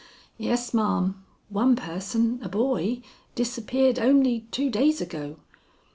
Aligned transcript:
"Yes, 0.39 0.73
ma'am. 0.73 1.23
One 1.49 1.75
person, 1.75 2.39
a 2.41 2.49
boy, 2.49 3.03
disappeared 3.35 3.99
only 3.99 4.47
two 4.49 4.71
days 4.71 4.99
ago." 4.99 5.35